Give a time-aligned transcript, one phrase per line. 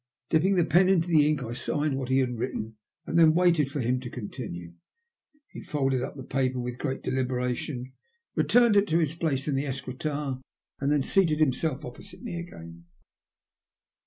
[0.31, 2.73] Dipping the pen into the ink I signed what he had writteny
[3.05, 4.73] and then waited for him to continue.
[5.51, 7.93] He folded up the paper with great deliberationi
[8.35, 10.41] returned it to its place in the escritoire,
[10.79, 12.85] and then seated himself opposite me again.